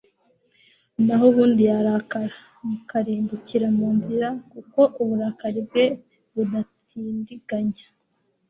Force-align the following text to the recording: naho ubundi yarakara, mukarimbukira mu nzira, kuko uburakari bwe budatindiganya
naho 1.05 1.25
ubundi 1.31 1.61
yarakara, 1.69 2.35
mukarimbukira 2.67 3.67
mu 3.77 3.87
nzira, 3.97 4.27
kuko 4.51 4.79
uburakari 5.01 5.61
bwe 5.67 5.85
budatindiganya 6.33 7.85